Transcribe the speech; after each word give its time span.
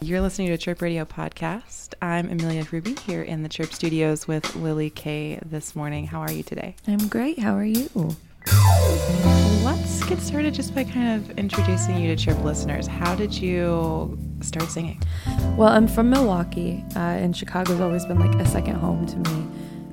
You're 0.00 0.20
listening 0.20 0.48
to 0.48 0.54
a 0.54 0.58
Chirp 0.58 0.82
Radio 0.82 1.04
podcast. 1.04 1.94
I'm 2.02 2.30
Amelia 2.30 2.64
Hruby 2.64 2.98
here 3.00 3.22
in 3.22 3.42
the 3.42 3.48
Chirp 3.48 3.72
Studios 3.72 4.28
with 4.28 4.54
Lili 4.56 4.90
K 4.90 5.38
this 5.44 5.74
morning. 5.74 6.06
How 6.06 6.20
are 6.20 6.32
you 6.32 6.42
today? 6.42 6.76
I'm 6.86 7.08
great. 7.08 7.38
How 7.38 7.54
are 7.54 7.64
you? 7.64 7.88
Let's 9.64 10.04
get 10.04 10.18
started 10.18 10.52
just 10.52 10.74
by 10.74 10.84
kind 10.84 11.22
of 11.22 11.38
introducing 11.38 11.98
you 11.98 12.14
to 12.14 12.22
Chirp 12.22 12.42
listeners. 12.44 12.86
How 12.86 13.14
did 13.14 13.32
you 13.32 14.18
start 14.42 14.68
singing? 14.68 15.00
Well, 15.56 15.68
I'm 15.68 15.88
from 15.88 16.10
Milwaukee, 16.10 16.84
uh, 16.96 16.98
and 16.98 17.34
Chicago's 17.34 17.80
always 17.80 18.04
been 18.04 18.18
like 18.18 18.34
a 18.40 18.46
second 18.46 18.74
home 18.74 19.06
to 19.06 19.16
me. 19.30 19.46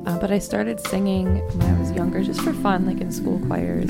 Uh, 0.05 0.17
but 0.19 0.31
I 0.31 0.39
started 0.39 0.79
singing 0.87 1.37
when 1.57 1.75
I 1.75 1.79
was 1.79 1.91
younger, 1.91 2.23
just 2.23 2.41
for 2.41 2.53
fun, 2.53 2.85
like 2.85 2.99
in 2.99 3.11
school 3.11 3.39
choirs. 3.47 3.89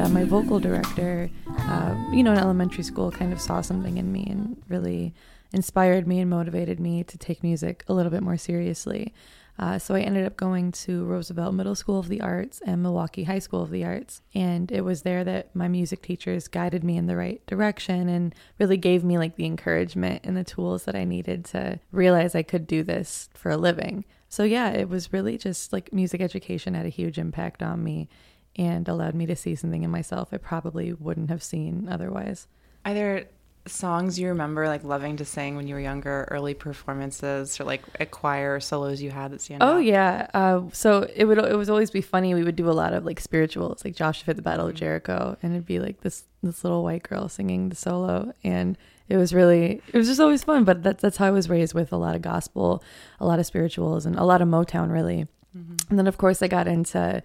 Uh, 0.00 0.08
my 0.08 0.24
vocal 0.24 0.58
director, 0.58 1.28
uh, 1.58 1.94
you 2.10 2.22
know, 2.22 2.32
in 2.32 2.38
elementary 2.38 2.82
school, 2.82 3.10
kind 3.10 3.34
of 3.34 3.40
saw 3.40 3.60
something 3.60 3.98
in 3.98 4.10
me 4.10 4.26
and 4.30 4.56
really 4.66 5.12
inspired 5.52 6.06
me 6.06 6.20
and 6.20 6.30
motivated 6.30 6.80
me 6.80 7.04
to 7.04 7.18
take 7.18 7.42
music 7.42 7.84
a 7.86 7.92
little 7.92 8.10
bit 8.10 8.22
more 8.22 8.38
seriously. 8.38 9.12
Uh, 9.58 9.78
so 9.78 9.94
I 9.94 10.00
ended 10.00 10.24
up 10.24 10.38
going 10.38 10.72
to 10.72 11.04
Roosevelt 11.04 11.52
Middle 11.52 11.74
School 11.74 11.98
of 11.98 12.08
the 12.08 12.22
Arts 12.22 12.62
and 12.64 12.82
Milwaukee 12.82 13.24
High 13.24 13.40
School 13.40 13.62
of 13.62 13.68
the 13.68 13.84
Arts. 13.84 14.22
And 14.34 14.72
it 14.72 14.86
was 14.86 15.02
there 15.02 15.22
that 15.24 15.54
my 15.54 15.68
music 15.68 16.00
teachers 16.00 16.48
guided 16.48 16.82
me 16.82 16.96
in 16.96 17.06
the 17.06 17.16
right 17.16 17.44
direction 17.46 18.08
and 18.08 18.34
really 18.58 18.78
gave 18.78 19.04
me 19.04 19.18
like 19.18 19.36
the 19.36 19.44
encouragement 19.44 20.22
and 20.24 20.34
the 20.34 20.44
tools 20.44 20.84
that 20.84 20.94
I 20.94 21.04
needed 21.04 21.44
to 21.46 21.78
realize 21.92 22.34
I 22.34 22.42
could 22.42 22.66
do 22.66 22.82
this 22.82 23.28
for 23.34 23.50
a 23.50 23.58
living. 23.58 24.06
So 24.30 24.44
yeah, 24.44 24.70
it 24.70 24.88
was 24.88 25.12
really 25.12 25.36
just 25.36 25.74
like 25.74 25.92
music 25.92 26.22
education 26.22 26.72
had 26.72 26.86
a 26.86 26.88
huge 26.88 27.18
impact 27.18 27.62
on 27.62 27.84
me 27.84 28.08
and 28.56 28.88
allowed 28.88 29.14
me 29.14 29.26
to 29.26 29.36
see 29.36 29.54
something 29.54 29.82
in 29.82 29.90
myself 29.90 30.28
I 30.32 30.36
probably 30.38 30.92
wouldn't 30.92 31.30
have 31.30 31.42
seen 31.42 31.88
otherwise. 31.90 32.46
Are 32.84 32.94
there 32.94 33.26
songs 33.66 34.18
you 34.18 34.26
remember 34.28 34.66
like 34.66 34.82
loving 34.84 35.16
to 35.18 35.24
sing 35.24 35.54
when 35.54 35.66
you 35.66 35.74
were 35.74 35.80
younger, 35.80 36.26
early 36.30 36.54
performances 36.54 37.60
or 37.60 37.64
like 37.64 37.82
a 38.00 38.06
choir 38.06 38.58
solos 38.58 39.02
you 39.02 39.10
had 39.10 39.30
that 39.32 39.40
stand 39.40 39.62
Oh 39.62 39.76
out? 39.76 39.84
yeah. 39.84 40.26
Uh, 40.32 40.62
so 40.72 41.06
it 41.14 41.24
would 41.26 41.38
it 41.38 41.56
was 41.56 41.70
always 41.70 41.90
be 41.90 42.00
funny. 42.00 42.34
We 42.34 42.42
would 42.42 42.56
do 42.56 42.68
a 42.68 42.72
lot 42.72 42.92
of 42.94 43.04
like 43.04 43.20
spirituals, 43.20 43.84
like 43.84 43.94
Joshua 43.94 44.30
at 44.30 44.36
the 44.36 44.42
Battle 44.42 44.66
of 44.68 44.74
Jericho, 44.74 45.36
and 45.42 45.52
it'd 45.52 45.66
be 45.66 45.78
like 45.78 46.00
this 46.00 46.24
this 46.42 46.64
little 46.64 46.82
white 46.82 47.02
girl 47.02 47.28
singing 47.28 47.68
the 47.68 47.76
solo, 47.76 48.32
and 48.42 48.78
it 49.08 49.16
was 49.18 49.34
really 49.34 49.82
it 49.92 49.96
was 49.98 50.08
just 50.08 50.20
always 50.20 50.42
fun. 50.42 50.64
But 50.64 50.82
that's 50.82 51.02
that's 51.02 51.18
how 51.18 51.26
I 51.26 51.30
was 51.30 51.48
raised 51.50 51.74
with 51.74 51.92
a 51.92 51.96
lot 51.98 52.16
of 52.16 52.22
gospel, 52.22 52.82
a 53.20 53.26
lot 53.26 53.38
of 53.38 53.46
spirituals, 53.46 54.06
and 54.06 54.16
a 54.16 54.24
lot 54.24 54.40
of 54.42 54.48
Motown 54.48 54.90
really. 54.90 55.26
And 55.52 55.98
then 55.98 56.06
of 56.06 56.16
course 56.16 56.42
I 56.42 56.48
got 56.48 56.68
into 56.68 57.22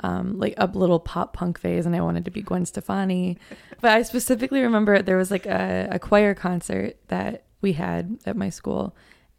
um, 0.00 0.38
like 0.38 0.54
a 0.56 0.66
little 0.66 1.00
pop 1.00 1.32
punk 1.32 1.58
phase, 1.58 1.86
and 1.86 1.94
I 1.94 2.00
wanted 2.00 2.24
to 2.24 2.30
be 2.30 2.42
Gwen 2.42 2.66
Stefani. 2.66 3.38
but 3.80 3.92
I 3.92 4.02
specifically 4.02 4.62
remember 4.62 5.02
there 5.02 5.16
was 5.16 5.30
like 5.30 5.46
a, 5.46 5.88
a 5.92 5.98
choir 5.98 6.34
concert 6.34 6.96
that 7.08 7.44
we 7.60 7.72
had 7.72 8.18
at 8.26 8.36
my 8.36 8.50
school, 8.50 8.94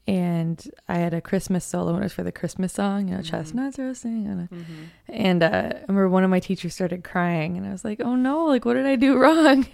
and 0.08 0.70
I 0.88 0.96
had 0.96 1.14
a 1.14 1.22
Christmas 1.22 1.64
solo, 1.64 1.94
and 1.94 2.00
it 2.00 2.06
was 2.06 2.14
for 2.14 2.24
the 2.24 2.32
Christmas 2.32 2.74
song, 2.74 3.10
you 3.10 3.16
know, 3.16 3.22
chestnuts 3.22 3.78
roasting, 3.78 4.26
and, 4.28 4.50
and 5.08 5.44
uh, 5.44 5.48
I 5.48 5.82
remember 5.82 6.10
one 6.10 6.24
of 6.24 6.30
my 6.30 6.40
teachers 6.40 6.74
started 6.74 7.04
crying, 7.04 7.58
and 7.58 7.66
I 7.66 7.72
was 7.72 7.86
like, 7.86 8.02
"Oh 8.02 8.16
no! 8.16 8.46
Like, 8.46 8.66
what 8.66 8.74
did 8.74 8.86
I 8.86 8.96
do 8.96 9.18
wrong?" 9.20 9.68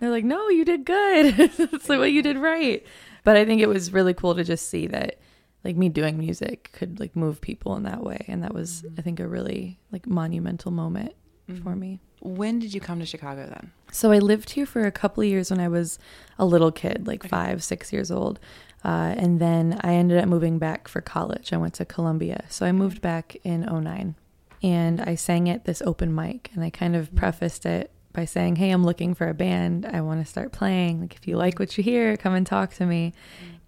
They're 0.00 0.10
like, 0.10 0.24
"No, 0.24 0.48
you 0.48 0.64
did 0.64 0.84
good. 0.84 1.34
it's 1.38 1.88
like 1.88 1.98
what 1.98 2.12
you 2.12 2.22
did 2.22 2.36
right." 2.36 2.84
But 3.24 3.36
I 3.36 3.44
think 3.44 3.60
it 3.60 3.68
was 3.68 3.92
really 3.92 4.14
cool 4.14 4.34
to 4.34 4.44
just 4.44 4.68
see 4.68 4.86
that 4.88 5.18
like 5.66 5.76
me 5.76 5.88
doing 5.88 6.18
music 6.18 6.70
could 6.72 7.00
like 7.00 7.16
move 7.16 7.40
people 7.40 7.76
in 7.76 7.82
that 7.82 8.02
way. 8.02 8.24
And 8.28 8.42
that 8.42 8.54
was 8.54 8.82
mm-hmm. 8.82 8.94
i 8.98 9.02
think 9.02 9.20
a 9.20 9.26
really 9.26 9.78
like 9.90 10.06
monumental 10.06 10.70
moment 10.70 11.14
for 11.46 11.52
mm-hmm. 11.52 11.78
me. 11.78 12.00
When 12.20 12.58
did 12.58 12.72
you 12.72 12.80
come 12.80 12.98
to 13.00 13.06
Chicago 13.06 13.46
then? 13.46 13.72
so 13.92 14.10
i 14.10 14.18
lived 14.18 14.50
here 14.50 14.66
for 14.66 14.84
a 14.84 14.90
couple 14.90 15.22
of 15.22 15.28
years 15.28 15.48
when 15.50 15.60
i 15.60 15.68
was 15.68 15.98
a 16.38 16.44
little 16.44 16.72
kid 16.72 17.06
like 17.06 17.22
five 17.22 17.62
six 17.62 17.92
years 17.92 18.10
old. 18.10 18.38
Uh, 18.84 19.14
and 19.16 19.40
then 19.40 19.80
i 19.82 19.94
ended 19.94 20.18
up 20.18 20.28
moving 20.28 20.58
back 20.58 20.86
for 20.88 21.00
college. 21.00 21.52
I 21.52 21.56
went 21.56 21.74
to 21.74 21.84
columbia. 21.84 22.44
So 22.48 22.64
i 22.66 22.72
moved 22.72 22.96
mm-hmm. 22.96 23.02
back 23.02 23.36
in 23.42 23.60
09 23.62 24.14
and 24.62 25.00
i 25.00 25.14
sang 25.14 25.48
at 25.48 25.64
this 25.64 25.82
open 25.82 26.14
mic 26.14 26.50
and 26.54 26.64
i 26.64 26.70
kind 26.70 26.96
of 26.96 27.14
prefaced 27.14 27.66
it 27.66 27.90
by 28.16 28.24
saying 28.24 28.56
hey 28.56 28.70
i'm 28.70 28.82
looking 28.82 29.14
for 29.14 29.28
a 29.28 29.34
band. 29.34 29.86
I 29.86 30.00
want 30.00 30.24
to 30.24 30.26
start 30.26 30.50
playing. 30.50 31.02
Like 31.02 31.14
if 31.14 31.28
you 31.28 31.36
like 31.36 31.58
what 31.58 31.76
you 31.76 31.84
hear 31.84 32.16
come 32.16 32.34
and 32.34 32.46
talk 32.46 32.74
to 32.74 32.86
me. 32.86 33.12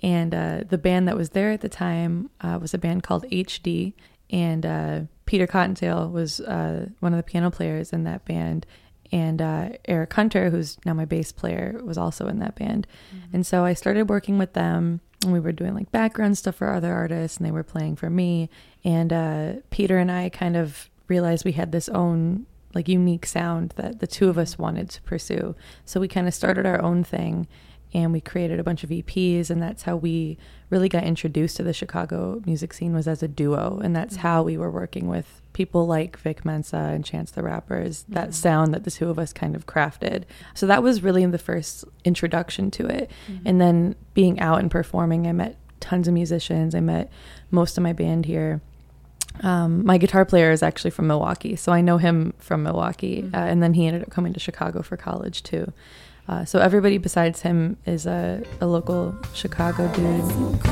And 0.01 0.35
uh, 0.35 0.65
the 0.69 0.79
band 0.79 1.07
that 1.09 1.17
was 1.17 1.31
there 1.31 1.51
at 1.51 1.61
the 1.61 1.69
time 1.69 2.31
uh, 2.41 2.59
was 2.61 2.73
a 2.73 2.79
band 2.79 3.03
called 3.03 3.25
HD, 3.31 3.95
and 4.31 4.65
uh, 4.65 5.01
Peter 5.27 5.47
CottonTale 5.47 6.11
was 6.11 6.41
uh, 6.41 6.87
one 7.01 7.13
of 7.13 7.17
the 7.17 7.25
piano 7.25 7.51
players 7.51 7.93
in 7.93 8.05
that 8.05 8.25
band, 8.25 8.65
and 9.11 9.43
uh, 9.43 9.71
Eric 9.87 10.13
Hunter, 10.13 10.51
who's 10.51 10.79
now 10.85 10.95
my 10.95 11.05
bass 11.05 11.33
player, 11.33 11.81
was 11.83 11.99
also 11.99 12.29
in 12.29 12.39
that 12.39 12.55
band. 12.55 12.87
And 13.33 13.45
so 13.45 13.65
I 13.65 13.75
started 13.75 14.09
working 14.09 14.39
with 14.39 14.53
them, 14.53 15.01
and 15.25 15.33
we 15.33 15.41
were 15.41 15.51
doing 15.51 15.75
like 15.75 15.91
background 15.91 16.39
stuff 16.39 16.55
for 16.55 16.73
other 16.73 16.93
artists, 16.93 17.39
and 17.39 17.47
they 17.47 17.51
were 17.51 17.65
playing 17.65 17.97
for 17.97 18.09
me. 18.09 18.49
And 18.85 19.13
uh, 19.13 19.53
Peter 19.71 19.99
and 19.99 20.13
I 20.13 20.29
kind 20.29 20.57
of 20.57 20.89
realized 21.09 21.45
we 21.45 21.53
had 21.53 21.73
this 21.73 21.89
own 21.89 22.47
like 22.79 22.89
unique 22.89 23.27
sound 23.27 23.75
that 23.75 23.99
the 23.99 24.07
two 24.07 24.29
of 24.29 24.39
us 24.39 24.57
wanted 24.57 24.89
to 24.89 25.03
pursue. 25.03 25.57
So 25.85 25.99
we 25.99 26.07
kind 26.07 26.29
of 26.29 26.33
started 26.33 26.65
our 26.65 26.81
own 26.81 27.03
thing 27.03 27.49
and 27.93 28.13
we 28.13 28.21
created 28.21 28.61
a 28.61 28.63
bunch 28.63 28.85
of 28.85 28.91
EPs 28.91 29.51
and 29.51 29.61
that's 29.61 29.83
how 29.83 29.97
we 29.97 30.39
really 30.71 30.89
got 30.89 31.03
introduced 31.03 31.57
to 31.57 31.65
the 31.65 31.73
Chicago 31.73 32.41
music 32.47 32.73
scene 32.73 32.95
was 32.95 33.09
as 33.09 33.21
a 33.21 33.27
duo 33.27 33.81
and 33.83 33.97
that's 33.97 34.15
mm-hmm. 34.15 34.29
how 34.29 34.43
we 34.45 34.57
were 34.57 34.71
working 34.71 35.09
with 35.09 35.43
people 35.55 35.89
like 35.89 36.17
Vic 36.19 36.45
Mensa 36.45 36.77
and 36.77 37.05
Chance 37.05 37.33
the 37.33 37.43
Rapper's 37.43 38.05
that 38.09 38.29
mm-hmm. 38.29 38.33
sound 38.33 38.75
that 38.75 38.85
the 38.85 38.93
two 38.93 39.11
of 39.11 39.19
us 39.19 39.33
kind 39.33 39.57
of 39.57 39.67
crafted. 39.67 40.23
So 40.55 40.67
that 40.69 40.83
was 40.83 41.03
really 41.03 41.27
the 41.27 41.37
first 41.37 41.85
introduction 42.05 42.71
to 42.73 42.87
it. 42.87 43.11
Mm-hmm. 43.29 43.49
And 43.49 43.61
then 43.61 43.97
being 44.15 44.39
out 44.39 44.61
and 44.61 44.71
performing 44.71 45.27
I 45.27 45.33
met 45.33 45.59
tons 45.81 46.07
of 46.07 46.15
musicians. 46.15 46.75
I 46.75 46.81
met 46.81 47.11
most 47.51 47.77
of 47.77 47.83
my 47.83 47.93
band 47.93 48.27
here 48.27 48.61
um, 49.43 49.85
my 49.85 49.99
guitar 49.99 50.25
player 50.25 50.51
is 50.51 50.63
actually 50.63 50.91
from 50.91 51.07
Milwaukee, 51.07 51.57
so 51.57 51.73
I 51.73 51.81
know 51.81 51.99
him 51.99 52.35
from 52.39 52.63
Milwaukee. 52.63 53.29
Uh, 53.33 53.37
and 53.39 53.63
then 53.63 53.75
he 53.75 53.87
ended 53.87 54.03
up 54.03 54.11
coming 54.11 54.33
to 54.33 54.41
Chicago 54.41 54.83
for 54.83 54.97
college 54.97 55.43
too. 55.43 55.73
Uh, 56.29 56.45
so 56.45 56.59
everybody 56.59 56.99
besides 56.99 57.41
him 57.41 57.77
is 57.87 58.07
a, 58.07 58.43
a 58.61 58.67
local 58.67 59.17
Chicago 59.33 59.89
dude. 59.95 60.69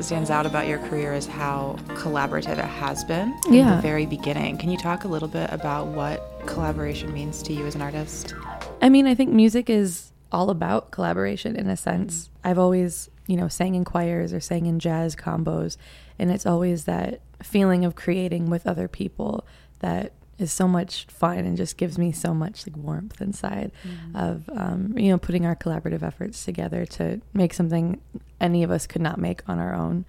That 0.00 0.04
stands 0.04 0.30
out 0.30 0.46
about 0.46 0.66
your 0.66 0.78
career 0.78 1.12
is 1.12 1.26
how 1.26 1.76
collaborative 1.88 2.56
it 2.56 2.64
has 2.64 3.04
been 3.04 3.38
from 3.42 3.52
Yeah. 3.52 3.76
the 3.76 3.82
very 3.82 4.06
beginning. 4.06 4.56
Can 4.56 4.70
you 4.70 4.78
talk 4.78 5.04
a 5.04 5.08
little 5.08 5.28
bit 5.28 5.50
about 5.52 5.88
what 5.88 6.40
collaboration 6.46 7.12
means 7.12 7.42
to 7.42 7.52
you 7.52 7.66
as 7.66 7.74
an 7.74 7.82
artist? 7.82 8.32
I 8.80 8.88
mean, 8.88 9.06
I 9.06 9.14
think 9.14 9.30
music 9.30 9.68
is 9.68 10.10
all 10.32 10.48
about 10.48 10.90
collaboration 10.90 11.54
in 11.54 11.68
a 11.68 11.76
sense. 11.76 12.30
I've 12.42 12.58
always, 12.58 13.10
you 13.26 13.36
know, 13.36 13.48
sang 13.48 13.74
in 13.74 13.84
choirs 13.84 14.32
or 14.32 14.40
sang 14.40 14.64
in 14.64 14.78
jazz 14.78 15.14
combos, 15.14 15.76
and 16.18 16.30
it's 16.30 16.46
always 16.46 16.84
that 16.84 17.20
feeling 17.42 17.84
of 17.84 17.94
creating 17.94 18.48
with 18.48 18.66
other 18.66 18.88
people 18.88 19.44
that 19.80 20.12
is 20.40 20.50
so 20.52 20.66
much 20.66 21.06
fun 21.06 21.38
and 21.38 21.56
just 21.56 21.76
gives 21.76 21.98
me 21.98 22.10
so 22.12 22.32
much 22.34 22.66
like 22.66 22.76
warmth 22.76 23.20
inside 23.20 23.70
of 24.14 24.48
um, 24.56 24.96
you 24.96 25.10
know 25.10 25.18
putting 25.18 25.44
our 25.46 25.54
collaborative 25.54 26.02
efforts 26.02 26.44
together 26.44 26.86
to 26.86 27.20
make 27.34 27.52
something 27.54 28.00
any 28.40 28.62
of 28.62 28.70
us 28.70 28.86
could 28.86 29.02
not 29.02 29.18
make 29.18 29.42
on 29.48 29.58
our 29.58 29.74
own. 29.74 30.04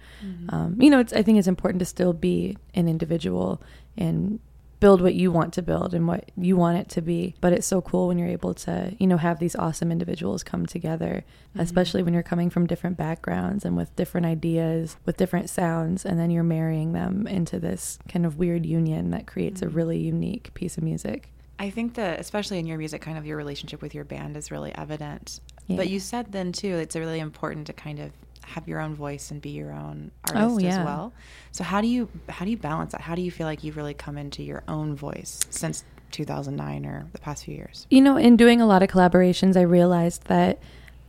Um, 0.48 0.76
you 0.80 0.90
know, 0.90 1.00
it's 1.00 1.12
I 1.12 1.22
think 1.22 1.38
it's 1.38 1.48
important 1.48 1.80
to 1.80 1.84
still 1.86 2.12
be 2.14 2.56
an 2.74 2.88
individual 2.88 3.62
and 3.96 4.40
build 4.82 5.00
what 5.00 5.14
you 5.14 5.30
want 5.30 5.54
to 5.54 5.62
build 5.62 5.94
and 5.94 6.08
what 6.08 6.32
you 6.36 6.56
want 6.56 6.76
it 6.76 6.88
to 6.88 7.00
be. 7.00 7.36
But 7.40 7.52
it's 7.52 7.68
so 7.68 7.80
cool 7.80 8.08
when 8.08 8.18
you're 8.18 8.26
able 8.26 8.52
to, 8.54 8.92
you 8.98 9.06
know, 9.06 9.16
have 9.16 9.38
these 9.38 9.54
awesome 9.54 9.92
individuals 9.92 10.42
come 10.42 10.66
together, 10.66 11.22
mm-hmm. 11.50 11.60
especially 11.60 12.02
when 12.02 12.12
you're 12.12 12.24
coming 12.24 12.50
from 12.50 12.66
different 12.66 12.96
backgrounds 12.96 13.64
and 13.64 13.76
with 13.76 13.94
different 13.94 14.26
ideas, 14.26 14.96
with 15.06 15.16
different 15.16 15.48
sounds, 15.48 16.04
and 16.04 16.18
then 16.18 16.32
you're 16.32 16.42
marrying 16.42 16.94
them 16.94 17.28
into 17.28 17.60
this 17.60 18.00
kind 18.08 18.26
of 18.26 18.38
weird 18.38 18.66
union 18.66 19.10
that 19.10 19.24
creates 19.24 19.62
a 19.62 19.66
mm-hmm. 19.66 19.76
really 19.76 19.98
unique 19.98 20.52
piece 20.54 20.76
of 20.76 20.82
music. 20.82 21.28
I 21.60 21.70
think 21.70 21.94
that, 21.94 22.18
especially 22.18 22.58
in 22.58 22.66
your 22.66 22.76
music, 22.76 23.02
kind 23.02 23.16
of 23.16 23.24
your 23.24 23.36
relationship 23.36 23.82
with 23.82 23.94
your 23.94 24.04
band 24.04 24.36
is 24.36 24.50
really 24.50 24.74
evident. 24.74 25.38
Yeah. 25.68 25.76
But 25.76 25.90
you 25.90 26.00
said 26.00 26.32
then 26.32 26.50
too, 26.50 26.74
it's 26.74 26.96
really 26.96 27.20
important 27.20 27.68
to 27.68 27.72
kind 27.72 28.00
of 28.00 28.10
have 28.52 28.68
your 28.68 28.80
own 28.80 28.94
voice 28.94 29.30
and 29.30 29.40
be 29.40 29.50
your 29.50 29.72
own 29.72 30.10
Oh, 30.34 30.52
artist 30.52 30.66
as 30.66 30.84
well. 30.84 31.12
So 31.50 31.64
how 31.64 31.80
do 31.80 31.86
you 31.86 32.08
how 32.28 32.44
do 32.44 32.50
you 32.50 32.56
balance 32.56 32.92
that? 32.92 33.00
How 33.00 33.14
do 33.14 33.22
you 33.22 33.30
feel 33.30 33.46
like 33.46 33.64
you've 33.64 33.76
really 33.76 33.94
come 33.94 34.16
into 34.18 34.42
your 34.42 34.62
own 34.68 34.94
voice 34.94 35.40
since 35.50 35.84
2009 36.10 36.86
or 36.86 37.06
the 37.12 37.18
past 37.18 37.44
few 37.44 37.54
years? 37.54 37.86
You 37.90 38.00
know, 38.00 38.16
in 38.16 38.36
doing 38.36 38.60
a 38.60 38.66
lot 38.66 38.82
of 38.82 38.88
collaborations, 38.88 39.56
I 39.56 39.62
realized 39.62 40.24
that 40.24 40.58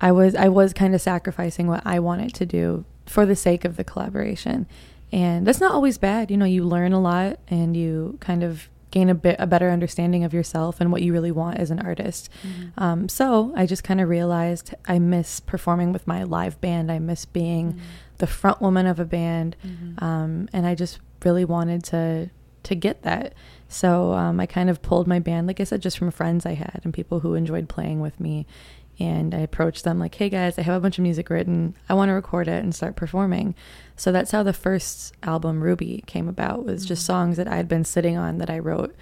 I 0.02 0.12
was 0.12 0.36
I 0.36 0.50
was 0.50 0.74
kind 0.74 0.96
of 0.96 1.02
sacrificing 1.02 1.68
what 1.68 1.82
I 1.86 2.00
wanted 2.00 2.34
to 2.36 2.46
do 2.46 2.86
for 3.06 3.26
the 3.26 3.36
sake 3.36 3.66
of 3.66 3.76
the 3.76 3.84
collaboration. 3.84 4.66
And 5.12 5.46
that's 5.46 5.60
not 5.60 5.72
always 5.74 5.98
bad. 5.98 6.32
You 6.32 6.38
know, 6.38 6.46
you 6.46 6.64
learn 6.64 6.92
a 6.92 7.00
lot 7.00 7.40
and 7.48 7.78
you 7.78 8.18
kind 8.20 8.44
of 8.44 8.68
gain 8.94 9.10
a 9.10 9.16
bit 9.16 9.36
a 9.40 9.48
better 9.48 9.72
understanding 9.72 10.24
of 10.24 10.34
yourself 10.36 10.80
and 10.80 10.92
what 10.92 11.02
you 11.02 11.12
really 11.12 11.32
want 11.32 11.58
as 11.58 11.72
an 11.72 11.80
artist. 11.80 12.30
Mm-hmm. 12.48 12.84
Um, 12.84 13.10
so 13.10 13.52
I 13.56 13.66
just 13.66 13.84
kind 13.84 14.00
of 14.00 14.08
realized 14.08 14.76
I 14.88 15.00
miss 15.00 15.40
performing 15.40 15.92
with 15.92 16.06
my 16.06 16.24
live 16.24 16.62
band. 16.62 16.92
I 16.92 17.00
miss 17.00 17.26
being 17.26 17.74
mm-hmm. 17.74 17.82
the 18.20 18.28
front 18.28 18.62
woman 18.62 18.86
of 18.86 19.00
a 19.00 19.06
band, 19.06 19.56
mm-hmm. 19.66 20.04
um, 20.04 20.48
and 20.54 20.68
I 20.68 20.76
just 20.76 21.00
really 21.26 21.44
wanted 21.44 21.84
to 21.86 22.30
to 22.62 22.76
get 22.76 23.02
that. 23.02 23.34
So 23.68 24.14
um, 24.14 24.40
I 24.40 24.46
kind 24.46 24.70
of 24.70 24.84
pulled 24.84 25.08
my 25.08 25.18
band, 25.18 25.48
like 25.48 25.60
I 25.60 25.64
said, 25.64 25.82
just 25.82 25.98
from 25.98 26.12
friends 26.12 26.46
I 26.46 26.54
had 26.54 26.82
and 26.84 26.94
people 26.94 27.22
who 27.22 27.34
enjoyed 27.34 27.68
playing 27.68 28.00
with 28.00 28.20
me. 28.20 28.46
And 29.00 29.34
I 29.34 29.40
approached 29.40 29.84
them 29.84 30.00
like, 30.00 30.16
"Hey 30.16 30.30
guys, 30.30 30.58
I 30.60 30.62
have 30.62 30.76
a 30.76 30.80
bunch 30.80 30.98
of 30.98 31.04
music 31.04 31.30
written. 31.30 31.76
I 31.90 31.94
want 31.94 32.10
to 32.10 32.14
record 32.14 32.48
it 32.48 32.64
and 32.64 32.74
start 32.74 32.96
performing." 32.96 33.56
So 33.96 34.12
that's 34.12 34.32
how 34.32 34.44
the 34.44 34.54
first 34.54 35.14
album 35.24 35.64
Ruby 35.64 36.04
came 36.06 36.28
about. 36.28 36.66
Was 36.66 36.86
just 36.86 37.04
mm. 37.04 37.08
songs 37.08 37.38
that 37.38 37.48
I 37.48 37.56
had 37.56 37.68
been 37.68 37.86
sitting 37.86 38.18
on 38.18 38.38
that 38.38 38.50
I 38.50 38.60
wrote. 38.60 38.96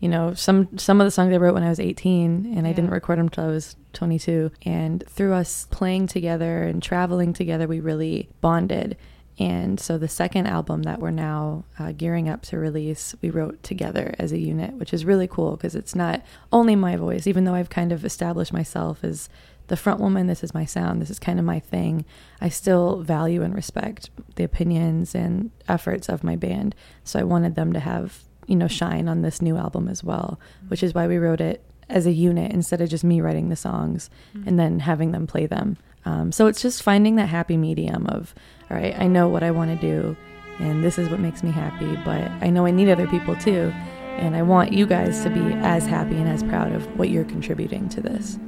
You 0.00 0.08
know, 0.08 0.34
some 0.34 0.76
some 0.76 1.00
of 1.00 1.06
the 1.06 1.10
songs 1.10 1.32
I 1.32 1.38
wrote 1.38 1.54
when 1.54 1.62
I 1.62 1.70
was 1.70 1.80
18 1.80 2.46
and 2.46 2.54
yeah. 2.54 2.68
I 2.68 2.72
didn't 2.72 2.90
record 2.90 3.18
them 3.18 3.26
until 3.26 3.44
I 3.44 3.48
was 3.48 3.76
22. 3.92 4.50
And 4.62 5.04
through 5.08 5.32
us 5.32 5.66
playing 5.70 6.08
together 6.08 6.62
and 6.64 6.82
traveling 6.82 7.32
together, 7.32 7.66
we 7.66 7.80
really 7.80 8.28
bonded. 8.40 8.96
And 9.38 9.78
so 9.78 9.98
the 9.98 10.08
second 10.08 10.46
album 10.46 10.84
that 10.84 10.98
we're 10.98 11.10
now 11.10 11.64
uh, 11.78 11.92
gearing 11.92 12.28
up 12.28 12.42
to 12.42 12.58
release, 12.58 13.14
we 13.20 13.28
wrote 13.28 13.62
together 13.62 14.14
as 14.18 14.32
a 14.32 14.38
unit, 14.38 14.74
which 14.74 14.94
is 14.94 15.04
really 15.04 15.26
cool 15.26 15.56
because 15.56 15.74
it's 15.74 15.94
not 15.94 16.22
only 16.52 16.74
my 16.74 16.96
voice, 16.96 17.26
even 17.26 17.44
though 17.44 17.54
I've 17.54 17.68
kind 17.68 17.92
of 17.92 18.04
established 18.04 18.52
myself 18.52 19.04
as 19.04 19.28
the 19.66 19.76
front 19.76 20.00
woman, 20.00 20.26
this 20.26 20.42
is 20.42 20.54
my 20.54 20.64
sound, 20.64 21.02
this 21.02 21.10
is 21.10 21.18
kind 21.18 21.38
of 21.38 21.44
my 21.44 21.58
thing. 21.58 22.04
I 22.40 22.48
still 22.48 23.02
value 23.02 23.42
and 23.42 23.54
respect 23.54 24.10
the 24.36 24.44
opinions 24.44 25.14
and 25.14 25.50
efforts 25.68 26.08
of 26.08 26.24
my 26.24 26.36
band. 26.36 26.74
So 27.04 27.18
I 27.18 27.24
wanted 27.24 27.56
them 27.56 27.72
to 27.74 27.80
have, 27.80 28.22
you 28.46 28.56
know, 28.56 28.68
shine 28.68 29.08
on 29.08 29.22
this 29.22 29.42
new 29.42 29.56
album 29.56 29.88
as 29.88 30.02
well, 30.02 30.40
which 30.68 30.82
is 30.82 30.94
why 30.94 31.06
we 31.06 31.18
wrote 31.18 31.40
it 31.40 31.62
as 31.88 32.06
a 32.06 32.12
unit 32.12 32.52
instead 32.52 32.80
of 32.80 32.88
just 32.88 33.04
me 33.04 33.20
writing 33.20 33.48
the 33.48 33.56
songs 33.56 34.08
mm-hmm. 34.34 34.48
and 34.48 34.58
then 34.58 34.80
having 34.80 35.12
them 35.12 35.26
play 35.26 35.46
them. 35.46 35.76
Um, 36.06 36.32
so 36.32 36.46
it's 36.46 36.62
just 36.62 36.82
finding 36.82 37.16
that 37.16 37.28
happy 37.28 37.58
medium 37.58 38.06
of, 38.06 38.34
all 38.70 38.76
right, 38.78 38.98
I 38.98 39.06
know 39.06 39.28
what 39.28 39.42
I 39.42 39.50
want 39.50 39.78
to 39.78 39.86
do 39.86 40.16
and 40.58 40.82
this 40.82 40.98
is 40.98 41.08
what 41.08 41.20
makes 41.20 41.42
me 41.42 41.50
happy, 41.50 41.96
but 42.04 42.30
I 42.40 42.50
know 42.50 42.66
I 42.66 42.70
need 42.70 42.88
other 42.88 43.06
people 43.06 43.36
too. 43.36 43.72
And 44.18 44.34
I 44.34 44.42
want 44.42 44.72
you 44.72 44.86
guys 44.86 45.22
to 45.24 45.30
be 45.30 45.40
as 45.56 45.86
happy 45.86 46.16
and 46.16 46.28
as 46.28 46.42
proud 46.42 46.72
of 46.72 46.86
what 46.98 47.10
you're 47.10 47.24
contributing 47.24 47.88
to 47.90 48.00
this. 48.00 48.38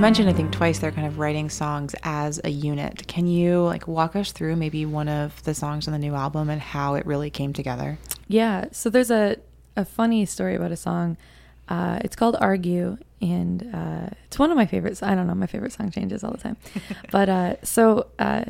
Mentioned 0.00 0.30
I 0.30 0.32
think 0.32 0.50
twice 0.50 0.78
they're 0.78 0.92
kind 0.92 1.06
of 1.06 1.18
writing 1.18 1.50
songs 1.50 1.94
as 2.02 2.40
a 2.42 2.48
unit. 2.48 3.06
Can 3.06 3.26
you 3.26 3.64
like 3.64 3.86
walk 3.86 4.16
us 4.16 4.32
through 4.32 4.56
maybe 4.56 4.86
one 4.86 5.08
of 5.08 5.42
the 5.44 5.52
songs 5.52 5.86
on 5.86 5.92
the 5.92 5.98
new 5.98 6.14
album 6.14 6.48
and 6.48 6.58
how 6.58 6.94
it 6.94 7.04
really 7.04 7.28
came 7.28 7.52
together? 7.52 7.98
Yeah, 8.26 8.64
so 8.72 8.88
there's 8.88 9.10
a 9.10 9.36
a 9.76 9.84
funny 9.84 10.24
story 10.24 10.54
about 10.54 10.72
a 10.72 10.76
song. 10.76 11.18
Uh, 11.68 11.98
it's 12.02 12.16
called 12.16 12.34
"Argue," 12.40 12.96
and 13.20 13.70
uh, 13.74 14.08
it's 14.24 14.38
one 14.38 14.50
of 14.50 14.56
my 14.56 14.64
favorites. 14.64 15.02
I 15.02 15.14
don't 15.14 15.26
know, 15.26 15.34
my 15.34 15.46
favorite 15.46 15.72
song 15.72 15.90
changes 15.90 16.24
all 16.24 16.30
the 16.30 16.38
time. 16.38 16.56
but 17.12 17.28
uh, 17.28 17.56
so 17.62 18.06
uh, 18.18 18.44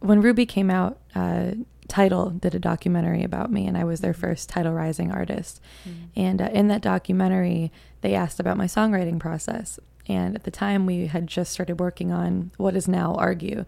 when 0.00 0.22
Ruby 0.22 0.46
came 0.46 0.70
out, 0.70 0.98
uh, 1.14 1.50
Tidal 1.88 2.30
did 2.30 2.54
a 2.54 2.58
documentary 2.58 3.22
about 3.22 3.52
me, 3.52 3.66
and 3.66 3.76
I 3.76 3.84
was 3.84 4.00
their 4.00 4.12
mm-hmm. 4.12 4.22
first 4.22 4.48
Tidal 4.48 4.72
Rising 4.72 5.12
artist. 5.12 5.60
Mm-hmm. 5.86 6.20
And 6.20 6.40
uh, 6.40 6.48
in 6.54 6.68
that 6.68 6.80
documentary, 6.80 7.70
they 8.00 8.14
asked 8.14 8.40
about 8.40 8.56
my 8.56 8.66
songwriting 8.66 9.20
process. 9.20 9.78
And 10.08 10.36
at 10.36 10.44
the 10.44 10.50
time, 10.50 10.86
we 10.86 11.08
had 11.08 11.26
just 11.26 11.52
started 11.52 11.80
working 11.80 12.12
on 12.12 12.52
what 12.56 12.76
is 12.76 12.86
now 12.86 13.14
Argue. 13.14 13.64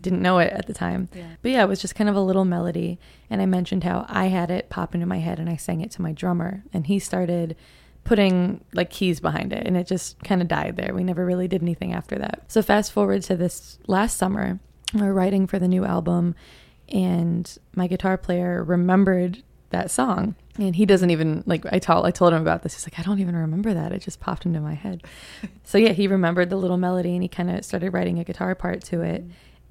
Didn't 0.00 0.22
know 0.22 0.38
it 0.38 0.52
at 0.52 0.66
the 0.66 0.74
time. 0.74 1.08
Yeah. 1.14 1.28
But 1.42 1.52
yeah, 1.52 1.62
it 1.62 1.68
was 1.68 1.80
just 1.80 1.94
kind 1.94 2.10
of 2.10 2.16
a 2.16 2.20
little 2.20 2.44
melody. 2.44 2.98
And 3.30 3.40
I 3.40 3.46
mentioned 3.46 3.84
how 3.84 4.04
I 4.08 4.26
had 4.26 4.50
it 4.50 4.68
pop 4.68 4.94
into 4.94 5.06
my 5.06 5.18
head 5.18 5.38
and 5.38 5.48
I 5.48 5.56
sang 5.56 5.80
it 5.80 5.92
to 5.92 6.02
my 6.02 6.12
drummer. 6.12 6.64
And 6.72 6.86
he 6.86 6.98
started 6.98 7.56
putting 8.02 8.64
like 8.72 8.90
keys 8.90 9.20
behind 9.20 9.52
it. 9.52 9.64
And 9.64 9.76
it 9.76 9.86
just 9.86 10.22
kind 10.24 10.42
of 10.42 10.48
died 10.48 10.76
there. 10.76 10.92
We 10.92 11.04
never 11.04 11.24
really 11.24 11.46
did 11.46 11.62
anything 11.62 11.92
after 11.92 12.16
that. 12.18 12.44
So 12.48 12.62
fast 12.62 12.92
forward 12.92 13.22
to 13.22 13.36
this 13.36 13.78
last 13.86 14.16
summer, 14.16 14.58
we 14.92 15.02
we're 15.02 15.12
writing 15.12 15.46
for 15.46 15.60
the 15.60 15.68
new 15.68 15.84
album. 15.84 16.34
And 16.88 17.56
my 17.74 17.86
guitar 17.86 18.16
player 18.16 18.62
remembered 18.62 19.42
that 19.70 19.90
song 19.90 20.34
and 20.58 20.76
he 20.76 20.86
doesn't 20.86 21.10
even 21.10 21.42
like 21.46 21.64
I 21.70 21.78
told 21.78 22.06
I 22.06 22.10
told 22.10 22.32
him 22.32 22.42
about 22.42 22.62
this. 22.62 22.74
He's 22.74 22.86
like, 22.86 22.98
I 22.98 23.02
don't 23.02 23.20
even 23.20 23.36
remember 23.36 23.74
that. 23.74 23.92
It 23.92 24.00
just 24.00 24.20
popped 24.20 24.46
into 24.46 24.60
my 24.60 24.74
head. 24.74 25.02
so 25.64 25.78
yeah, 25.78 25.92
he 25.92 26.08
remembered 26.08 26.50
the 26.50 26.56
little 26.56 26.78
melody 26.78 27.14
and 27.14 27.22
he 27.22 27.28
kind 27.28 27.50
of 27.50 27.64
started 27.64 27.92
writing 27.92 28.18
a 28.18 28.24
guitar 28.24 28.54
part 28.54 28.82
to 28.84 29.02
it, 29.02 29.24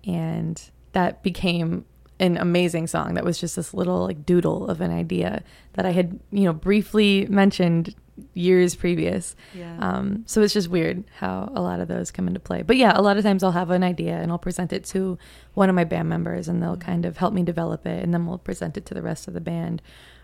and 0.05 0.61
that 0.93 1.23
became 1.23 1.85
an 2.19 2.37
amazing 2.37 2.87
song. 2.87 3.15
That 3.15 3.25
was 3.25 3.39
just 3.39 3.55
this 3.55 3.73
little 3.73 4.03
like 4.05 4.25
doodle 4.25 4.69
of 4.69 4.81
an 4.81 4.91
idea 4.91 5.43
that 5.73 5.85
I 5.85 5.91
had 5.91 6.19
you 6.31 6.43
know 6.43 6.53
briefly 6.53 7.25
mentioned 7.29 7.95
years 8.33 8.75
previous. 8.75 9.35
Yeah. 9.53 9.77
Um, 9.79 10.23
so 10.25 10.41
it's 10.41 10.53
just 10.53 10.69
weird 10.69 11.03
how 11.17 11.51
a 11.53 11.61
lot 11.61 11.79
of 11.79 11.87
those 11.87 12.11
come 12.11 12.27
into 12.27 12.39
play. 12.39 12.61
But 12.61 12.77
yeah, 12.77 12.93
a 12.95 13.01
lot 13.01 13.17
of 13.17 13.23
times 13.23 13.43
I'll 13.43 13.51
have 13.51 13.71
an 13.71 13.83
idea 13.83 14.15
and 14.15 14.31
I'll 14.31 14.37
present 14.37 14.71
it 14.71 14.85
to 14.85 15.17
one 15.53 15.69
of 15.69 15.75
my 15.75 15.83
band 15.83 16.09
members 16.09 16.47
and 16.47 16.61
they'll 16.61 16.73
mm-hmm. 16.73 16.81
kind 16.81 17.05
of 17.05 17.17
help 17.17 17.33
me 17.33 17.43
develop 17.43 17.85
it 17.85 18.03
and 18.03 18.13
then 18.13 18.25
we'll 18.25 18.37
present 18.37 18.77
it 18.77 18.85
to 18.87 18.93
the 18.93 19.01
rest 19.01 19.27
of 19.27 19.33
the 19.33 19.41
band 19.41 19.81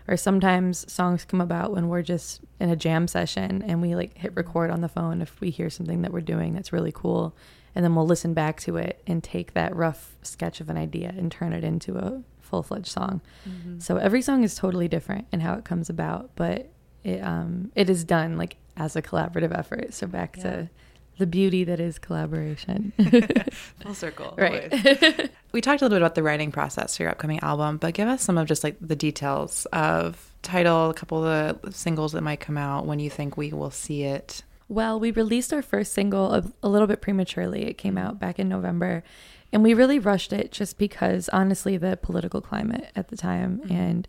or 0.08 0.16
sometimes 0.16 0.90
songs 0.92 1.24
come 1.24 1.40
about 1.40 1.72
when 1.72 1.88
we're 1.88 2.02
just 2.02 2.40
in 2.60 2.70
a 2.70 2.76
jam 2.76 3.06
session 3.06 3.62
and 3.62 3.80
we 3.80 3.94
like 3.94 4.16
hit 4.16 4.34
record 4.34 4.70
on 4.70 4.80
the 4.80 4.88
phone 4.88 5.22
if 5.22 5.40
we 5.40 5.50
hear 5.50 5.70
something 5.70 6.02
that 6.02 6.12
we're 6.12 6.20
doing 6.20 6.54
that's 6.54 6.72
really 6.72 6.92
cool 6.92 7.34
and 7.74 7.84
then 7.84 7.94
we'll 7.94 8.06
listen 8.06 8.34
back 8.34 8.60
to 8.60 8.76
it 8.76 9.02
and 9.06 9.22
take 9.22 9.54
that 9.54 9.74
rough 9.74 10.16
sketch 10.22 10.60
of 10.60 10.68
an 10.68 10.76
idea 10.76 11.14
and 11.16 11.32
turn 11.32 11.52
it 11.52 11.64
into 11.64 11.96
a 11.96 12.22
full-fledged 12.40 12.86
song 12.86 13.20
mm-hmm. 13.48 13.78
so 13.78 13.96
every 13.96 14.20
song 14.20 14.44
is 14.44 14.54
totally 14.54 14.88
different 14.88 15.26
in 15.32 15.40
how 15.40 15.54
it 15.54 15.64
comes 15.64 15.88
about 15.88 16.30
but 16.36 16.70
it 17.04 17.22
um 17.22 17.70
it 17.74 17.88
is 17.88 18.04
done 18.04 18.36
like 18.36 18.56
as 18.76 18.96
a 18.96 19.02
collaborative 19.02 19.56
effort 19.56 19.92
so 19.94 20.06
back 20.06 20.36
yeah. 20.36 20.42
to 20.42 20.70
the 21.18 21.26
beauty 21.26 21.64
that 21.64 21.80
is 21.80 21.98
collaboration. 21.98 22.92
Full 23.80 23.94
circle. 23.94 24.34
Right. 24.38 25.30
we 25.52 25.60
talked 25.60 25.82
a 25.82 25.84
little 25.84 25.96
bit 25.96 26.02
about 26.02 26.14
the 26.14 26.22
writing 26.22 26.50
process 26.50 26.96
for 26.96 27.04
your 27.04 27.12
upcoming 27.12 27.40
album, 27.40 27.76
but 27.76 27.94
give 27.94 28.08
us 28.08 28.22
some 28.22 28.38
of 28.38 28.46
just 28.48 28.64
like 28.64 28.76
the 28.80 28.96
details 28.96 29.66
of 29.72 30.32
title, 30.42 30.90
a 30.90 30.94
couple 30.94 31.24
of 31.24 31.60
the 31.62 31.72
singles 31.72 32.12
that 32.12 32.22
might 32.22 32.40
come 32.40 32.58
out, 32.58 32.86
when 32.86 32.98
you 32.98 33.10
think 33.10 33.36
we 33.36 33.52
will 33.52 33.70
see 33.70 34.02
it. 34.02 34.42
Well, 34.68 34.98
we 34.98 35.10
released 35.10 35.52
our 35.52 35.62
first 35.62 35.92
single 35.92 36.32
a, 36.32 36.44
a 36.62 36.68
little 36.68 36.86
bit 36.86 37.02
prematurely. 37.02 37.66
It 37.66 37.74
came 37.78 37.98
out 37.98 38.18
back 38.18 38.38
in 38.38 38.48
November, 38.48 39.04
and 39.52 39.62
we 39.62 39.74
really 39.74 39.98
rushed 39.98 40.32
it 40.32 40.50
just 40.50 40.78
because, 40.78 41.28
honestly, 41.28 41.76
the 41.76 41.96
political 41.96 42.40
climate 42.40 42.90
at 42.96 43.08
the 43.08 43.16
time 43.16 43.58
mm-hmm. 43.58 43.72
and 43.72 44.08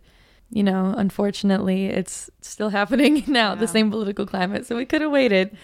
you 0.50 0.62
know, 0.62 0.94
unfortunately, 0.96 1.86
it's 1.86 2.30
still 2.40 2.68
happening 2.68 3.24
now, 3.26 3.54
yeah. 3.54 3.54
the 3.56 3.66
same 3.66 3.90
political 3.90 4.24
climate. 4.24 4.66
So 4.66 4.76
we 4.76 4.84
could 4.84 5.00
have 5.00 5.10
waited. 5.10 5.56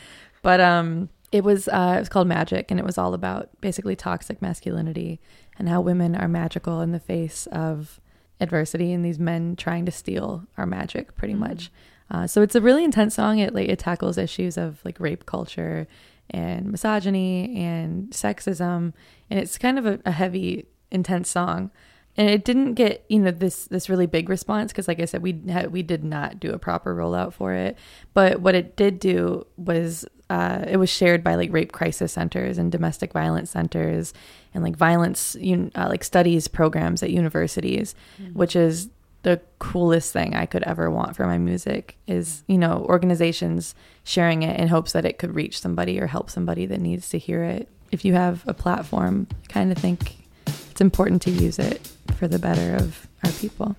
But 0.43 0.61
um 0.61 1.09
it 1.33 1.45
was 1.45 1.69
uh, 1.69 1.95
it 1.97 2.01
was 2.01 2.09
called 2.09 2.29
Magic, 2.29 2.71
and 2.71 2.81
it 2.81 2.87
was 2.87 2.99
all 2.99 3.15
about 3.15 3.49
basically 3.61 3.95
toxic 3.95 4.43
masculinity 4.43 5.21
and 5.59 5.69
how 5.69 5.81
women 5.81 6.17
are 6.17 6.29
magical 6.29 6.81
in 6.81 6.93
the 6.93 7.01
face 7.01 7.47
of 7.53 8.01
adversity, 8.41 8.93
and 8.93 9.05
these 9.05 9.19
men 9.19 9.55
trying 9.57 9.85
to 9.87 9.93
steal 9.93 10.45
our 10.57 10.67
magic, 10.67 11.17
pretty 11.17 11.35
mm-hmm. 11.35 11.49
much. 11.49 11.71
Uh, 12.11 12.27
so 12.27 12.43
it's 12.43 12.57
a 12.57 12.61
really 12.61 12.83
intense 12.83 13.15
song. 13.15 13.39
It 13.39 13.55
like 13.55 13.69
it 13.69 13.79
tackles 13.79 14.19
issues 14.19 14.57
of 14.57 14.81
like 14.85 14.99
rape 14.99 15.27
culture 15.27 15.87
and 16.31 16.71
misogyny 16.71 17.57
and 17.57 18.11
sexism, 18.11 18.93
and 19.31 19.39
it's 19.39 19.59
kind 19.59 19.79
of 19.79 19.87
a, 19.87 20.01
a 20.05 20.13
heavy, 20.13 20.67
intense 20.91 21.31
song 21.31 21.71
and 22.17 22.29
it 22.29 22.45
didn't 22.45 22.75
get 22.75 23.05
you 23.09 23.21
know 23.21 23.31
this 23.31 23.67
this 23.67 23.89
really 23.89 24.07
big 24.07 24.29
response 24.29 24.73
because 24.73 24.89
like 24.89 24.99
i 24.99 25.05
said 25.05 25.23
we 25.23 25.41
had 25.49 25.73
we 25.73 25.83
did 25.83 26.03
not 26.03 26.41
do 26.41 26.51
a 26.51 26.59
proper 26.59 26.95
rollout 26.95 27.33
for 27.33 27.53
it 27.53 27.79
but 28.15 28.41
what 28.41 28.55
it 28.55 28.77
did 28.77 28.99
do 28.99 29.47
was 29.57 30.05
uh, 30.31 30.65
it 30.67 30.79
was 30.79 30.89
shared 30.89 31.23
by 31.23 31.35
like 31.35 31.53
rape 31.53 31.73
crisis 31.73 32.13
centers 32.13 32.57
and 32.57 32.73
domestic 32.73 33.13
violence 33.13 33.51
centers 33.51 34.15
and 34.55 34.65
like 34.65 34.77
violence 34.77 35.37
un- 35.37 35.71
uh, 35.75 35.87
like 35.89 36.03
studies 36.03 36.49
programs 36.49 37.03
at 37.03 37.11
universities 37.11 37.95
mm-hmm. 38.19 38.33
which 38.33 38.57
is 38.57 38.89
the 39.23 39.41
coolest 39.59 40.13
thing 40.13 40.35
I 40.35 40.47
could 40.47 40.63
ever 40.63 40.91
want 40.91 41.15
for 41.15 41.27
my 41.27 41.39
music 41.39 41.97
is, 42.07 42.43
you 42.47 42.57
know, 42.57 42.87
organizations 42.89 43.75
sharing 44.03 44.43
it 44.43 44.59
in 44.59 44.69
hopes 44.69 44.93
that 44.93 45.05
it 45.05 45.19
could 45.19 45.35
reach 45.35 45.61
somebody 45.61 46.01
or 46.01 46.07
help 46.07 46.31
somebody 46.31 46.67
that 46.67 46.81
needs 46.81 47.11
to 47.11 47.19
hear 47.19 47.45
it. 47.45 47.69
If 47.93 48.05
you 48.05 48.15
have 48.15 48.45
a 48.49 48.55
platform, 48.55 49.27
I 49.31 49.53
kind 49.53 49.73
of 49.73 49.79
think 49.79 50.17
it's 50.47 50.81
important 50.81 51.23
to 51.23 51.31
use 51.31 51.59
it 51.59 51.91
for 52.17 52.29
the 52.29 52.39
better 52.39 52.77
of 52.77 53.07
our 53.25 53.33
people. 53.33 53.77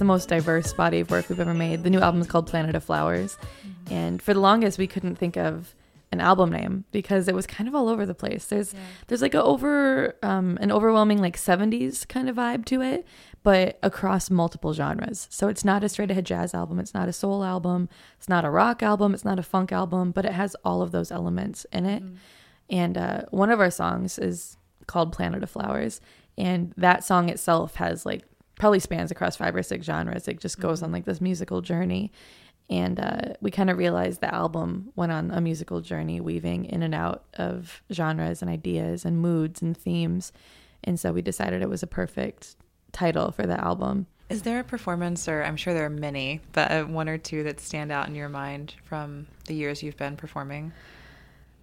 The 0.00 0.04
most 0.04 0.28
diverse 0.28 0.72
body 0.72 0.98
of 0.98 1.10
work 1.10 1.28
we've 1.28 1.38
ever 1.38 1.54
made. 1.54 1.84
The 1.84 1.90
new 1.90 2.00
album 2.00 2.20
is 2.20 2.26
called 2.26 2.48
Planet 2.48 2.74
of 2.74 2.82
Flowers. 2.82 3.36
Mm-hmm. 3.36 3.94
And 3.94 4.22
for 4.22 4.34
the 4.34 4.40
longest, 4.40 4.78
we 4.78 4.88
couldn't 4.88 5.14
think 5.14 5.36
of 5.36 5.76
an 6.12 6.20
album 6.20 6.50
name 6.50 6.84
because 6.90 7.28
it 7.28 7.34
was 7.34 7.46
kind 7.46 7.68
of 7.68 7.74
all 7.74 7.88
over 7.88 8.04
the 8.04 8.14
place. 8.14 8.46
There's 8.46 8.74
yeah. 8.74 8.80
there's 9.06 9.22
like 9.22 9.34
a 9.34 9.42
over 9.42 10.16
um, 10.22 10.58
an 10.60 10.72
overwhelming 10.72 11.18
like 11.18 11.36
70s 11.36 12.08
kind 12.08 12.28
of 12.28 12.36
vibe 12.36 12.64
to 12.66 12.82
it, 12.82 13.06
but 13.42 13.78
across 13.82 14.30
multiple 14.30 14.72
genres. 14.72 15.28
So 15.30 15.48
it's 15.48 15.64
not 15.64 15.84
a 15.84 15.88
straight 15.88 16.10
ahead 16.10 16.26
jazz 16.26 16.52
album, 16.52 16.80
it's 16.80 16.94
not 16.94 17.08
a 17.08 17.12
soul 17.12 17.44
album, 17.44 17.88
it's 18.18 18.28
not 18.28 18.44
a 18.44 18.50
rock 18.50 18.82
album, 18.82 19.14
it's 19.14 19.24
not 19.24 19.38
a 19.38 19.44
funk 19.44 19.70
album, 19.70 20.10
but 20.10 20.24
it 20.24 20.32
has 20.32 20.56
all 20.64 20.82
of 20.82 20.90
those 20.90 21.12
elements 21.12 21.64
in 21.72 21.86
it. 21.86 22.02
Mm. 22.02 22.16
And 22.70 22.98
uh, 22.98 23.22
one 23.30 23.50
of 23.50 23.60
our 23.60 23.70
songs 23.70 24.18
is 24.18 24.56
called 24.86 25.12
Planet 25.12 25.42
of 25.44 25.50
Flowers, 25.50 26.00
and 26.36 26.74
that 26.76 27.04
song 27.04 27.28
itself 27.28 27.76
has 27.76 28.04
like 28.04 28.24
probably 28.60 28.78
spans 28.78 29.10
across 29.10 29.36
five 29.36 29.56
or 29.56 29.62
six 29.62 29.86
genres. 29.86 30.28
It 30.28 30.38
just 30.38 30.60
goes 30.60 30.82
on 30.82 30.92
like 30.92 31.06
this 31.06 31.20
musical 31.20 31.62
journey. 31.62 32.12
And 32.68 33.00
uh, 33.00 33.20
we 33.40 33.50
kind 33.50 33.70
of 33.70 33.78
realized 33.78 34.20
the 34.20 34.32
album 34.32 34.92
went 34.94 35.10
on 35.10 35.30
a 35.30 35.40
musical 35.40 35.80
journey, 35.80 36.20
weaving 36.20 36.66
in 36.66 36.82
and 36.82 36.94
out 36.94 37.24
of 37.34 37.82
genres 37.90 38.42
and 38.42 38.50
ideas 38.50 39.06
and 39.06 39.18
moods 39.18 39.62
and 39.62 39.74
themes. 39.74 40.32
And 40.84 41.00
so 41.00 41.10
we 41.10 41.22
decided 41.22 41.62
it 41.62 41.70
was 41.70 41.82
a 41.82 41.86
perfect 41.86 42.56
title 42.92 43.32
for 43.32 43.46
the 43.46 43.58
album. 43.58 44.06
Is 44.28 44.42
there 44.42 44.60
a 44.60 44.64
performance, 44.64 45.26
or 45.26 45.42
I'm 45.42 45.56
sure 45.56 45.72
there 45.72 45.86
are 45.86 45.90
many, 45.90 46.40
but 46.52 46.70
uh, 46.70 46.84
one 46.84 47.08
or 47.08 47.16
two 47.16 47.42
that 47.44 47.60
stand 47.60 47.90
out 47.90 48.08
in 48.08 48.14
your 48.14 48.28
mind 48.28 48.74
from 48.84 49.26
the 49.46 49.54
years 49.54 49.82
you've 49.82 49.96
been 49.96 50.16
performing? 50.16 50.72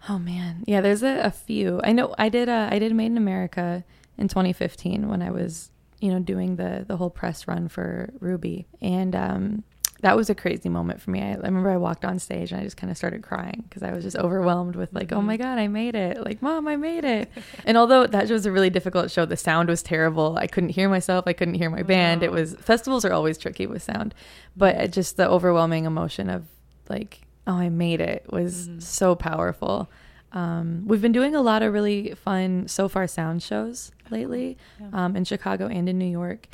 Oh 0.09 0.17
man, 0.17 0.63
yeah, 0.65 0.81
there's 0.81 1.03
a, 1.03 1.19
a 1.19 1.31
few. 1.31 1.79
I 1.83 1.91
know 1.93 2.15
I 2.17 2.29
did. 2.29 2.49
Uh, 2.49 2.67
I 2.71 2.79
did 2.79 2.93
Made 2.93 3.05
in 3.05 3.17
America 3.17 3.85
in 4.17 4.27
2015 4.27 5.07
when 5.07 5.21
I 5.21 5.31
was 5.31 5.71
you 5.99 6.11
know, 6.11 6.19
doing 6.19 6.55
the 6.55 6.85
the 6.87 6.97
whole 6.97 7.09
press 7.09 7.47
run 7.47 7.67
for 7.67 8.11
Ruby, 8.19 8.67
and 8.81 9.15
um, 9.15 9.63
that 10.01 10.15
was 10.15 10.29
a 10.29 10.35
crazy 10.35 10.69
moment 10.69 11.01
for 11.01 11.09
me. 11.09 11.21
I, 11.21 11.31
I, 11.31 11.35
remember 11.35 11.71
I 11.71 11.77
walked 11.77 12.05
on 12.05 12.19
stage 12.19 12.51
and 12.51 12.61
I 12.61 12.63
just 12.63 12.77
kind 12.77 12.91
of 12.91 12.97
started 12.97 13.23
crying 13.23 13.63
because 13.67 13.81
I 13.81 13.91
was 13.93 14.03
just 14.03 14.17
overwhelmed 14.17 14.75
with 14.75 14.93
like, 14.93 15.11
oh 15.11 15.21
my 15.21 15.37
mm-hmm. 15.37 15.43
god, 15.43 15.57
I 15.57 15.67
made 15.67 15.95
it! 15.95 16.23
Like, 16.23 16.41
mom, 16.41 16.67
I 16.67 16.75
made 16.75 17.03
it! 17.03 17.29
and 17.65 17.77
although 17.77 18.05
that 18.05 18.29
was 18.29 18.45
a 18.45 18.51
really 18.51 18.69
difficult 18.69 19.09
show, 19.09 19.25
the 19.25 19.37
sound 19.37 19.69
was 19.69 19.81
terrible. 19.81 20.37
I 20.37 20.47
couldn't 20.47 20.69
hear 20.69 20.89
myself. 20.89 21.25
I 21.27 21.33
couldn't 21.33 21.55
hear 21.55 21.69
my 21.69 21.83
band. 21.83 22.23
It 22.23 22.31
was 22.31 22.55
festivals 22.55 23.05
are 23.05 23.13
always 23.13 23.37
tricky 23.37 23.65
with 23.65 23.81
sound, 23.81 24.13
but 24.55 24.91
just 24.91 25.17
the 25.17 25.27
overwhelming 25.27 25.85
emotion 25.85 26.29
of 26.29 26.45
like, 26.89 27.21
oh, 27.47 27.55
I 27.55 27.69
made 27.69 28.01
it 28.01 28.25
was 28.31 28.67
mm-hmm. 28.67 28.79
so 28.79 29.15
powerful. 29.15 29.89
Um, 30.33 30.83
we've 30.85 31.01
been 31.01 31.13
doing 31.13 31.35
a 31.35 31.41
lot 31.41 31.63
of 31.63 31.73
really 31.73 32.13
fun 32.13 32.67
Sofar 32.67 33.07
Sound 33.07 33.41
shows 33.41 33.91
lately 34.11 34.57
yeah. 34.79 34.89
um, 34.93 35.15
in 35.15 35.23
Chicago 35.25 35.67
and 35.67 35.87
in 35.87 35.97
New 35.97 36.05
York. 36.05 36.47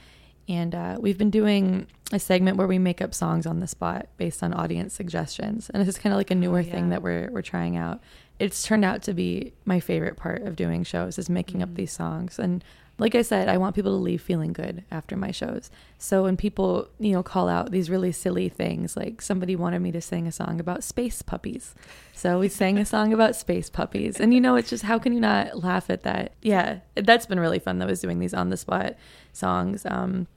And 0.48 0.76
uh, 0.76 0.98
we've 1.00 1.18
been 1.18 1.30
doing 1.30 1.88
a 2.12 2.20
segment 2.20 2.58
where 2.58 2.68
we 2.68 2.78
make 2.78 3.02
up 3.02 3.14
songs 3.14 3.46
on 3.46 3.60
the 3.60 3.68
spot 3.68 4.08
based 4.18 4.44
on 4.44 4.54
audience 4.54 4.94
suggestions. 4.94 5.70
And 5.70 5.82
this 5.82 5.88
is 5.88 5.98
kind 5.98 6.14
of 6.14 6.18
like 6.18 6.32
a 6.32 6.36
newer 6.36 6.58
oh, 6.58 6.62
yeah. 6.62 6.72
thing 6.72 6.90
that 6.90 7.02
we're, 7.02 7.30
we're 7.32 7.42
trying 7.42 7.78
out. 7.78 8.02
It's 8.40 8.64
turned 8.64 8.84
out 8.84 9.04
to 9.04 9.14
be 9.14 9.54
my 9.66 9.80
favorite 9.80 10.18
part 10.18 10.42
of 10.44 10.56
doing 10.56 10.84
shows 10.84 11.18
is 11.18 11.30
making 11.30 11.62
mm-hmm. 11.62 11.72
up 11.72 11.76
these 11.76 11.92
songs. 11.92 12.40
And 12.40 12.64
like 13.00 13.16
I 13.16 13.24
said, 13.24 13.50
I 13.50 13.58
want 13.58 13.76
people 13.76 13.92
to 13.92 14.04
leave 14.04 14.22
feeling 14.22 14.54
good 14.54 14.84
after 14.92 15.18
my 15.18 15.32
shows. 15.32 15.72
So 15.98 16.24
when 16.24 16.38
people, 16.38 16.90
you 17.00 17.14
know, 17.14 17.24
call 17.24 17.50
out 17.50 17.72
these 17.72 17.90
really 17.90 18.12
silly 18.12 18.50
things, 18.50 18.96
like 18.96 19.22
somebody 19.22 19.56
wanted 19.56 19.80
me 19.80 19.92
to 19.94 20.02
sing 20.02 20.28
a 20.28 20.32
song 20.32 20.60
about 20.60 20.84
space 20.84 21.24
puppies. 21.24 21.74
So 22.14 22.40
we 22.40 22.50
sang 22.50 22.78
a 22.78 22.86
song 22.86 23.12
about 23.12 23.36
space 23.36 23.70
puppies. 23.70 24.20
And 24.20 24.34
you 24.34 24.40
know, 24.40 24.56
it's 24.56 24.70
just 24.70 24.84
how 24.84 25.00
can 25.00 25.14
you 25.14 25.20
not 25.20 25.64
laugh 25.64 25.90
at 25.90 26.04
that? 26.04 26.34
Yeah, 26.44 26.80
that's 26.94 27.26
been 27.26 27.40
really 27.40 27.60
fun 27.60 27.80
though, 27.80 27.88
is 27.88 28.02
doing 28.02 28.20
these 28.20 28.34
on 28.34 28.50
the 28.50 28.58
spot 28.58 28.96
songs. 29.32 29.86
Um, 29.88 30.28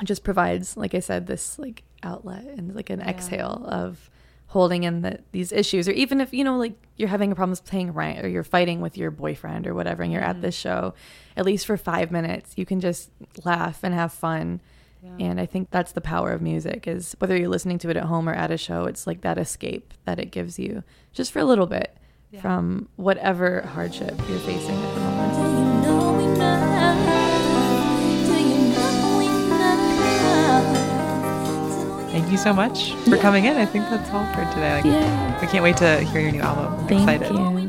it 0.00 0.04
just 0.04 0.22
provides, 0.22 0.76
like 0.76 0.94
I 0.94 1.00
said, 1.00 1.26
this 1.26 1.58
like 1.58 1.82
outlet 2.02 2.44
and 2.44 2.74
like 2.74 2.90
an 2.90 3.00
yeah. 3.00 3.08
exhale 3.08 3.64
of 3.68 4.10
holding 4.52 4.84
in 4.84 5.00
the, 5.00 5.18
these 5.32 5.50
issues 5.50 5.88
or 5.88 5.92
even 5.92 6.20
if 6.20 6.34
you 6.34 6.44
know 6.44 6.58
like 6.58 6.74
you're 6.98 7.08
having 7.08 7.32
a 7.32 7.34
problem 7.34 7.56
paying 7.64 7.90
rent 7.90 8.22
or 8.22 8.28
you're 8.28 8.44
fighting 8.44 8.82
with 8.82 8.98
your 8.98 9.10
boyfriend 9.10 9.66
or 9.66 9.72
whatever 9.72 10.02
and 10.02 10.12
you're 10.12 10.20
mm-hmm. 10.20 10.28
at 10.28 10.42
this 10.42 10.54
show 10.54 10.92
at 11.38 11.46
least 11.46 11.64
for 11.64 11.78
five 11.78 12.10
minutes 12.10 12.52
you 12.56 12.66
can 12.66 12.78
just 12.78 13.10
laugh 13.46 13.80
and 13.82 13.94
have 13.94 14.12
fun 14.12 14.60
yeah. 15.02 15.26
and 15.26 15.40
i 15.40 15.46
think 15.46 15.70
that's 15.70 15.92
the 15.92 16.02
power 16.02 16.32
of 16.32 16.42
music 16.42 16.86
is 16.86 17.16
whether 17.18 17.34
you're 17.34 17.48
listening 17.48 17.78
to 17.78 17.88
it 17.88 17.96
at 17.96 18.04
home 18.04 18.28
or 18.28 18.34
at 18.34 18.50
a 18.50 18.58
show 18.58 18.84
it's 18.84 19.06
like 19.06 19.22
that 19.22 19.38
escape 19.38 19.94
that 20.04 20.18
it 20.18 20.30
gives 20.30 20.58
you 20.58 20.84
just 21.14 21.32
for 21.32 21.38
a 21.38 21.46
little 21.46 21.66
bit 21.66 21.96
yeah. 22.30 22.42
from 22.42 22.90
whatever 22.96 23.62
hardship 23.62 24.14
you're 24.28 24.38
facing 24.40 25.01
you 32.32 32.38
so 32.38 32.52
much 32.52 32.94
for 33.04 33.16
yeah. 33.16 33.22
coming 33.22 33.44
in. 33.44 33.56
I 33.56 33.66
think 33.66 33.84
that's 33.90 34.10
all 34.10 34.26
for 34.34 34.44
today. 34.54 34.74
Like, 34.76 34.84
yeah. 34.84 35.38
I 35.40 35.46
can't 35.46 35.62
wait 35.62 35.76
to 35.76 36.00
hear 36.00 36.22
your 36.22 36.32
new 36.32 36.40
album. 36.40 36.72
I'm 36.72 36.88
Thank 36.88 37.22
excited. 37.22 37.36
You. 37.36 37.61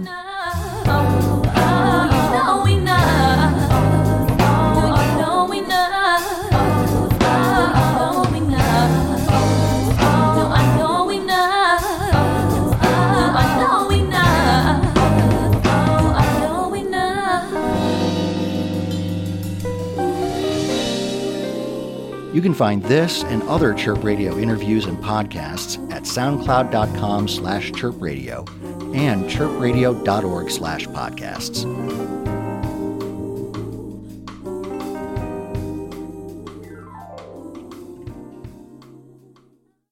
Can 22.44 22.54
find 22.54 22.84
this 22.84 23.24
and 23.24 23.42
other 23.44 23.74
Chirp 23.74 24.04
Radio 24.04 24.38
interviews 24.38 24.86
and 24.86 24.98
podcasts 24.98 25.78
at 25.92 26.04
soundcloud.com 26.04 27.28
slash 27.28 27.72
chirpradio 27.72 28.48
and 28.96 29.26
chirpradio.org 29.26 30.52
slash 30.52 30.86
podcasts. 30.88 32.23